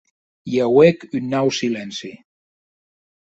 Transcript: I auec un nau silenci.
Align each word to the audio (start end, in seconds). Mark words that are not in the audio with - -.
I 0.53 0.55
auec 0.67 1.05
un 1.19 1.27
nau 1.33 1.51
silenci. 1.59 2.11